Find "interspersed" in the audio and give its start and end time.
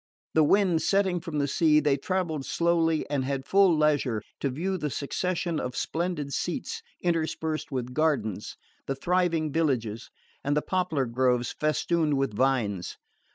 7.03-7.71